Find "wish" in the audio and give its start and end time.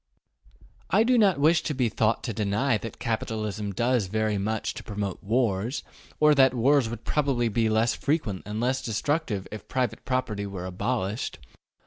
1.39-1.61